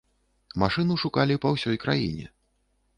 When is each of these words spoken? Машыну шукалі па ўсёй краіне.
Машыну 0.63 0.97
шукалі 1.03 1.39
па 1.47 1.55
ўсёй 1.57 1.81
краіне. 1.87 2.25